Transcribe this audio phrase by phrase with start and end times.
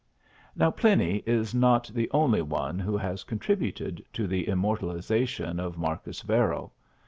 [0.55, 6.21] Now, Pliny is not the only one who has contributed to the immortalization of Marcus
[6.21, 6.71] Varro.